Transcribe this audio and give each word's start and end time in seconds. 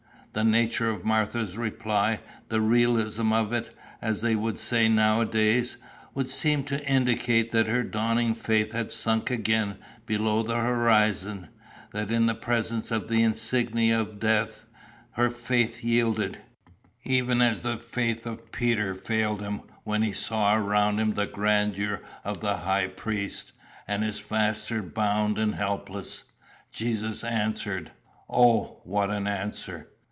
The 0.33 0.45
nature 0.45 0.89
of 0.89 1.03
Martha's 1.03 1.57
reply 1.57 2.21
the 2.47 2.61
realism 2.61 3.33
of 3.33 3.51
it, 3.51 3.75
as 4.01 4.21
they 4.21 4.33
would 4.33 4.59
say 4.59 4.87
now 4.87 5.19
a 5.19 5.25
days 5.25 5.75
would 6.13 6.29
seem 6.29 6.63
to 6.67 6.81
indicate 6.87 7.51
that 7.51 7.67
her 7.67 7.83
dawning 7.83 8.33
faith 8.35 8.71
had 8.71 8.91
sunk 8.91 9.29
again 9.29 9.75
below 10.05 10.41
the 10.41 10.55
horizon, 10.55 11.49
that 11.91 12.11
in 12.11 12.27
the 12.27 12.33
presence 12.33 12.91
of 12.91 13.09
the 13.09 13.21
insignia 13.23 13.99
of 13.99 14.21
death, 14.21 14.63
her 15.11 15.29
faith 15.29 15.83
yielded, 15.83 16.37
even 17.03 17.41
as 17.41 17.61
the 17.61 17.75
faith 17.77 18.25
of 18.25 18.53
Peter 18.53 18.95
failed 18.95 19.41
him 19.41 19.59
when 19.83 20.01
he 20.01 20.13
saw 20.13 20.55
around 20.55 20.97
him 20.97 21.13
the 21.13 21.27
grandeur 21.27 22.03
of 22.23 22.39
the 22.39 22.55
high 22.55 22.87
priest, 22.87 23.51
and 23.85 24.01
his 24.01 24.23
Master 24.31 24.81
bound 24.81 25.37
and 25.37 25.55
helpless. 25.55 26.23
Jesus 26.71 27.25
answered 27.25 27.91
O, 28.29 28.79
what 28.85 29.09
an 29.09 29.27
answer! 29.27 29.89